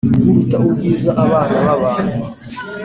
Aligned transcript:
Uruta 0.27 0.55
ubwiza 0.67 1.09
abana 1.25 1.55
b 1.67 1.67
abantu 1.75 2.19